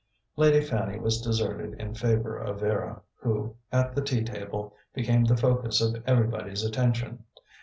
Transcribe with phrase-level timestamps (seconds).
[0.35, 5.37] Lady Fanny was deserted in favour of Vera, who, at the tea table, became the
[5.37, 7.23] focus of everybody's attention.